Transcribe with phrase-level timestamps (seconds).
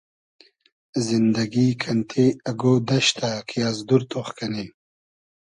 [1.05, 4.67] زیندئگی کئنتې اگۉ دئشتۂ کی از دور تۉخ کئنی